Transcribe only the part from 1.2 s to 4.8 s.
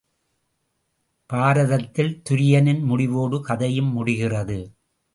பாரதத்தில் துரியனின் முடிவோடு கதையும் முடிகிறது.